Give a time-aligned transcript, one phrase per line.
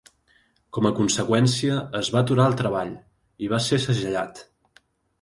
[0.77, 2.93] Com a conseqüència es va aturar el treball,
[3.49, 4.47] i va ser segellat.